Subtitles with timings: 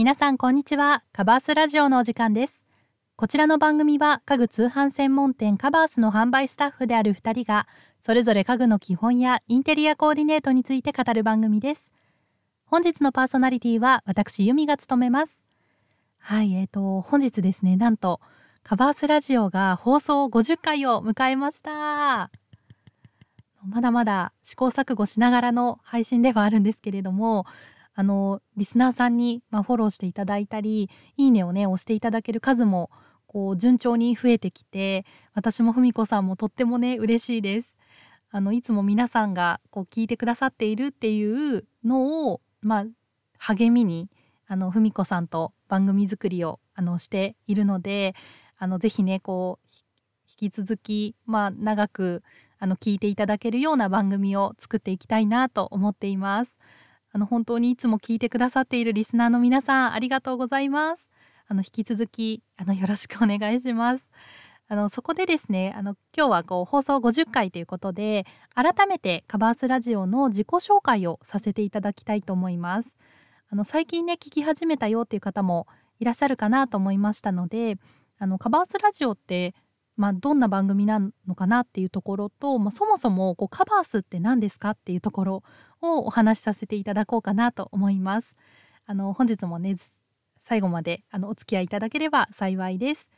[0.00, 1.04] 皆さんこんにちは。
[1.12, 2.64] カバースラジオのお時間です。
[3.16, 7.68] こちらの番組は家具通販専門店カバースの販売スタッフである2人が
[8.00, 11.92] それぞれ家具の基本やインテリアコーディネートについて語る番組です。
[12.64, 15.42] 本日のパーソナリティは私由美が務めます。
[16.16, 18.22] はいえーと本日ですねなんと
[18.62, 22.30] カバースラジオが放送50回を迎えました。
[23.68, 27.44] まだまだ試行錯誤しながらの配信ではあるんですけれども
[27.94, 32.90] あのリスナーさんに、まあ、フォローしていただいたりいいねをね押していただける数も
[33.26, 35.04] こう順調に増えてきて
[35.34, 37.76] 私も文子さんもとってもね嬉しいです。
[38.32, 42.84] あのいつも皆さんがこう聞いてくださっているっていうのを、まあ、
[43.38, 44.08] 励みに
[44.46, 48.14] あの文子さんと番組作りをあのしているので
[48.56, 49.66] あのぜひねこう
[50.28, 52.22] 引き続き、まあ、長く
[52.60, 56.56] あの聞いていただけるような番組を作っていきたいなと思っています。
[57.12, 61.10] あの本当にいつも聞いてくださっているリスナーの皆さんありがとうございます。
[61.48, 64.10] あの引き続きあのよろしくお願いします。
[64.68, 72.96] あのそこでですねあの今日はこう放送50回ということで改めてカバースラジオの自己紹介をさせていただきたいと思います。
[73.48, 75.66] あの最近ね聞き始めたよっていう方も
[75.98, 77.78] いらっしゃるかなと思いましたので
[78.20, 79.54] あのカバースラジオって
[80.00, 80.98] まあ、どんな番組な
[81.28, 85.42] のかなっていうところと、まあ、そもそもこうカバースって何ですかっていうところ
[85.82, 88.34] をお話しさせていただこうかなと思います。
[88.86, 89.76] あの本日もね
[90.38, 93.10] 最後まであのお付き合いいただければ幸いです。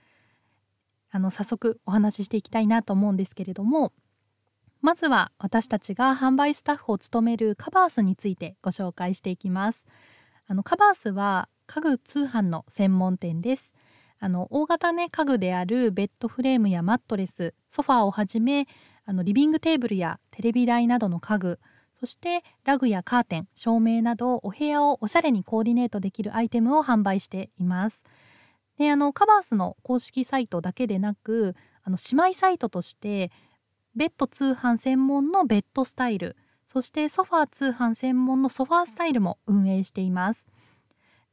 [1.12, 3.92] あの早速お話ししていきたいなと思うんですけれども
[4.80, 9.86] まずは私たちが販売スタッフを務めるカバースについてご紹介していきます。
[10.48, 13.72] あのカバースは家具通販の専門店です。
[14.24, 18.68] あの大型ね家具であるベッドフレームやマットレスソファーをはじめ
[19.04, 21.58] あのリビングテーブルやテレビ台などの家具
[21.98, 28.04] そしてラグやカーテン照明などお部屋をおしゃれにコーディネートできるアイテムを販売しています。
[28.78, 33.32] であのカバースの公式サイトだけでなくあの姉妹サイトとして
[33.96, 40.46] ベッド通販専門のベッドスタイルそしてソファー通販専門のソファースタイルも運営しています。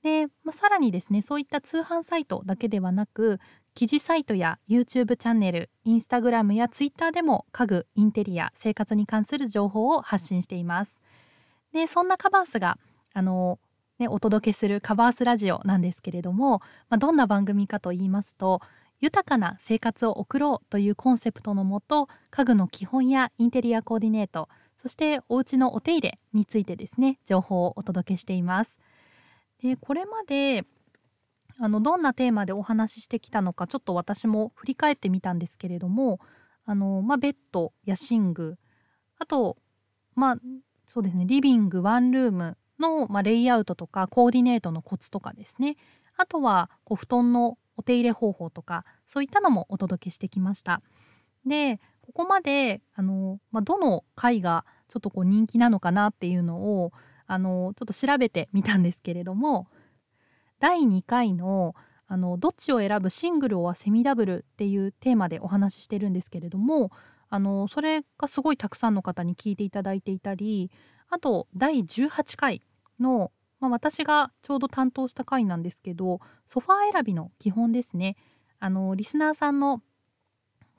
[0.03, 3.39] で、まあ、さらにですねそういった通販サイトだけではなく
[3.73, 10.99] 記事サイトや YouTube チャンネル Instagram や Twitter でも家具インテリア生活に関する情報を発信しています
[11.73, 12.77] でそんなカバースが
[13.13, 13.59] あの
[13.99, 18.61] ね、お届けするカバースラジオなんですけれども、まあ、どんな番組かと言いますと
[19.01, 28.79] 豊かな生活を送ろうというコンセプトのもと家具の基本やインテリアコーディネートそしてお家のお手入れについてですね情報をお届けしています。
[29.61, 30.65] でこれまで
[31.59, 36.19] あのどんなテーマでお話ししてきたのかちょっと私も振り返ってみたんですけれども
[36.65, 38.57] あの、まあ、ベッドや寝具
[39.17, 39.57] あと
[40.15, 40.35] まあ
[40.87, 45.75] そうですねリビングワンルームの、まあ、レイアウトとかコーディネートのコツとかですね
[46.15, 50.81] あとはこう布団のお手入れ方法とかそういったのもお届けしてきました。
[51.45, 56.91] でここまであの、まあ、どの回がちょっとこう人気なのかなっていうのを
[57.29, 59.67] あのちょっと調べてみたんですけれども
[60.59, 61.75] 第2回の
[62.11, 66.91] あのどっちを選ぶシングルはセミダブルっていうテーマでお話ししてるんですけれども
[67.29, 70.71] あのそれがすごいたくさんの方に聞いていただいていたり
[71.11, 72.63] あと第18回
[72.99, 78.15] の、まあ、私がちょうど担当した回なんですけどソファー選びの基本ですね。
[78.59, 79.83] あのリスナーさんの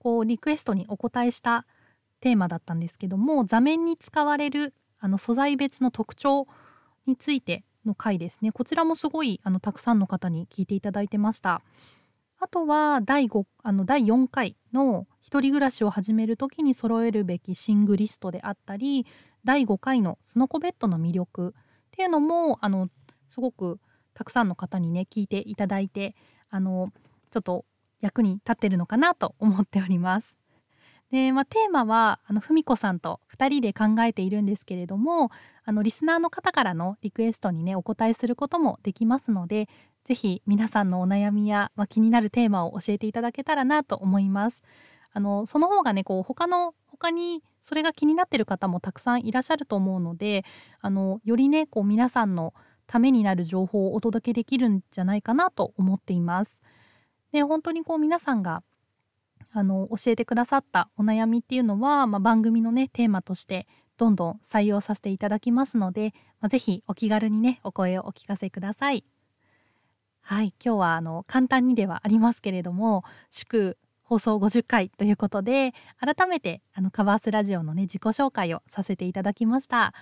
[0.01, 1.65] こうリクエストにお答えした
[2.19, 6.47] テーマだったんですけども座面に使われるあの素材別の特徴
[7.07, 8.53] についての回ですね。
[8.53, 11.63] こちらもすごいあのたくさんの方に聞いていただいてました。
[12.39, 19.07] あとは第 5, あの第4回の一人暮らしを始める時に揃えるべきシングリストであったり
[19.45, 22.89] 第5回のスノコベッドの魅力っていうのもあの
[23.29, 23.79] すごく
[24.15, 26.17] たくさんの方にね聞いていただいて
[26.49, 26.93] あの
[27.31, 27.67] ちょっと
[28.01, 30.40] 役に立ってるのかなと思っております。
[31.11, 35.31] で、まあ、テーマはあの文子さんと2人で考えているんですけれども
[35.65, 39.69] あのリスナーの方からのリクエストにねお答えすることもできますので
[40.05, 44.63] 是非皆さんのお悩みや、まあ、気になるテーマを教えていただけたらなと思います。
[45.13, 50.45] あのその方がねこう他の他にそれが気になってる方もたくさんいらっしゃると思うので
[50.81, 52.55] あのよりねこう皆さんの
[52.87, 56.61] ためになる情報をお届けできるんじゃないかなと思っています。
[57.33, 58.63] で本当にこう皆さんが
[59.53, 63.67] あの教えてくださったお悩みっていうのは、まあ、番組のねテーマとして
[63.97, 69.05] どんどん採用させていただきますので、まあ、ぜひお気軽にねお声をお聞かせください。
[70.23, 79.95] はい今日はあの簡単にではありますけれども祝放送50回ということで改めてあのカバースラジオのね自己紹介をさせていただきました。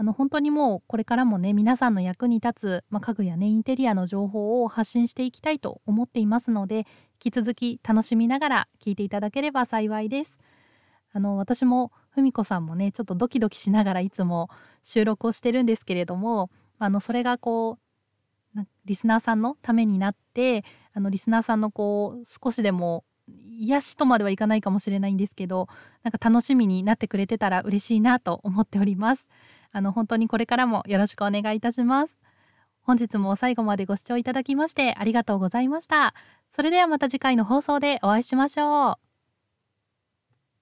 [0.00, 6.86] あの本当にもうこれからもね皆さんの役に立つ、まあ、家具やねインテリアの情報を発信していきたいと思っていますので
[7.24, 10.38] 引き続き楽しみながら聞いていただければ幸いです。
[11.12, 14.50] あの私も文子さんもねちょっとドキドキしながらいつも
[14.82, 17.78] 収録をしてるんですけれどもあのそれがこ
[18.56, 23.04] うリスナーさんのためになってあのリスナーさんのこう少しでも
[23.58, 25.68] 癒しとまではいかないかもしれないんですけど
[26.02, 29.28] なんか楽しみになってくれてたら嬉しいなと思っております
[29.72, 32.18] あの本当にこれからもよろしくお願いいたします
[32.88, 36.14] 本日も最後までご視聴いただきましてありがとうございました。
[36.48, 39.07] それではまた次回の放送でお会いしましょう。